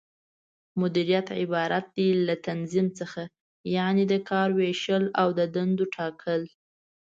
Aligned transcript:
مديريت 0.79 1.27
عبارت 1.39 1.85
دى 1.95 2.07
له 2.27 2.35
تنظيم 2.47 2.87
څخه، 2.99 3.23
یعنې 3.75 4.03
د 4.11 4.13
کار 4.29 4.47
وېشل 4.57 5.03
او 5.21 5.27
د 5.37 5.39
دندو 5.55 5.85
ټاکل 5.97 6.41